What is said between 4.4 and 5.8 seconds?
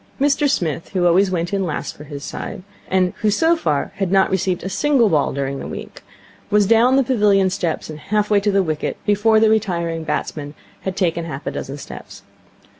a single ball during the